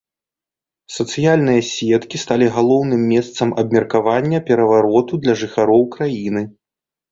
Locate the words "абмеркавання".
3.65-4.43